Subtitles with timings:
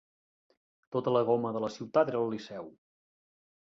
[0.95, 2.77] Tota la goma de la ciutat era al Liceu.